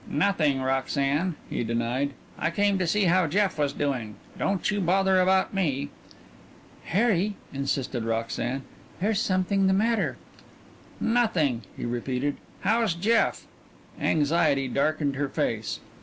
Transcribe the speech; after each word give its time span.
"Nothing, 0.09 0.63
Roxanne," 0.63 1.35
he 1.47 1.63
denied. 1.63 2.15
"I 2.35 2.49
came 2.49 2.79
to 2.79 2.87
see 2.87 3.03
how 3.03 3.27
Jeff 3.27 3.59
was 3.59 3.71
doing. 3.71 4.15
Don't 4.35 4.71
you 4.71 4.81
bother 4.81 5.21
about 5.21 5.53
me." 5.53 5.91
"Harry," 6.85 7.35
insisted 7.53 8.03
Roxanne, 8.03 8.63
"there's 8.99 9.21
something 9.21 9.67
the 9.67 9.73
matter." 9.73 10.17
"Nothing," 10.99 11.61
he 11.77 11.85
repeated. 11.85 12.37
"How's 12.61 12.95
Jeff?" 12.95 13.45
Anxiety 13.99 14.67
darkened 14.67 15.17
her 15.17 15.29
face. 15.29 15.79